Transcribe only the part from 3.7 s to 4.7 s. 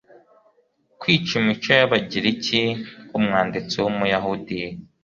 w Umuyahudi